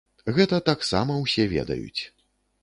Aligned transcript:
Гэта 0.37 0.59
таксама 0.69 1.19
ўсе 1.19 1.47
ведаюць. 1.53 2.01